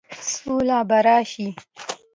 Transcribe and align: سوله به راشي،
سوله 0.33 0.79
به 0.89 0.97
راشي، 1.05 1.47